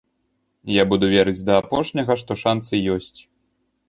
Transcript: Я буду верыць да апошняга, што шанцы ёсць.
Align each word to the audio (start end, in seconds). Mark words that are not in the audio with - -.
Я 0.81 0.85
буду 0.93 1.09
верыць 1.15 1.43
да 1.49 1.57
апошняга, 1.63 2.13
што 2.21 2.37
шанцы 2.45 2.81
ёсць. 2.95 3.13